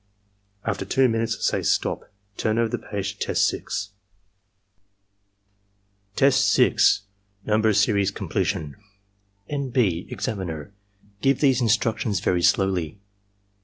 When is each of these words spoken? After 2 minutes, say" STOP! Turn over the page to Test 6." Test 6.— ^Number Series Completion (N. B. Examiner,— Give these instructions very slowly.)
After 0.65 0.83
2 0.83 1.07
minutes, 1.09 1.45
say" 1.45 1.61
STOP! 1.61 2.11
Turn 2.35 2.57
over 2.57 2.69
the 2.69 2.79
page 2.79 3.19
to 3.19 3.27
Test 3.27 3.47
6." 3.49 3.89
Test 6.15 6.49
6.— 6.53 7.01
^Number 7.47 7.75
Series 7.75 8.09
Completion 8.09 8.77
(N. 9.47 9.69
B. 9.69 10.07
Examiner,— 10.09 10.73
Give 11.21 11.39
these 11.39 11.61
instructions 11.61 12.19
very 12.19 12.41
slowly.) 12.41 12.99